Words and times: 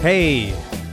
Hey, 0.00 0.50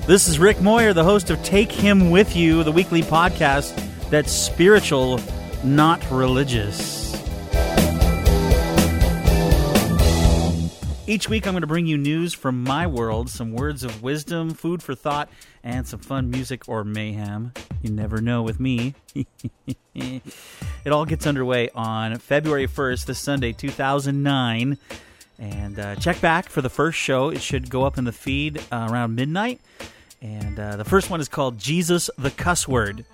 this 0.07 0.27
is 0.27 0.39
Rick 0.39 0.61
Moyer, 0.61 0.91
the 0.91 1.03
host 1.03 1.29
of 1.29 1.41
Take 1.43 1.71
Him 1.71 2.09
With 2.09 2.35
You, 2.35 2.63
the 2.63 2.71
weekly 2.71 3.03
podcast 3.03 3.75
that's 4.09 4.31
spiritual, 4.31 5.19
not 5.63 6.03
religious. 6.09 7.13
Each 11.05 11.29
week, 11.29 11.45
I'm 11.45 11.53
going 11.53 11.61
to 11.61 11.67
bring 11.67 11.85
you 11.85 11.99
news 11.99 12.33
from 12.33 12.63
my 12.63 12.87
world, 12.87 13.29
some 13.29 13.51
words 13.51 13.83
of 13.83 14.01
wisdom, 14.01 14.55
food 14.55 14.81
for 14.81 14.95
thought, 14.95 15.29
and 15.63 15.87
some 15.87 15.99
fun 15.99 16.31
music 16.31 16.67
or 16.67 16.83
mayhem. 16.83 17.53
You 17.83 17.91
never 17.91 18.21
know 18.21 18.41
with 18.41 18.59
me. 18.59 18.95
it 19.93 20.23
all 20.87 21.05
gets 21.05 21.27
underway 21.27 21.69
on 21.75 22.17
February 22.17 22.67
1st, 22.67 23.05
this 23.05 23.19
Sunday, 23.19 23.53
2009. 23.53 24.79
And 25.37 25.79
uh, 25.79 25.95
check 25.97 26.21
back 26.21 26.49
for 26.49 26.61
the 26.61 26.69
first 26.69 26.97
show. 26.97 27.29
It 27.29 27.41
should 27.41 27.69
go 27.69 27.83
up 27.83 27.97
in 27.97 28.05
the 28.05 28.11
feed 28.11 28.61
uh, 28.71 28.87
around 28.89 29.15
midnight. 29.15 29.59
And 30.21 30.59
uh, 30.59 30.77
the 30.77 30.85
first 30.85 31.09
one 31.09 31.19
is 31.19 31.27
called 31.27 31.57
Jesus 31.57 32.09
the 32.17 32.31
Cuss 32.31 32.67
Word. 32.67 33.05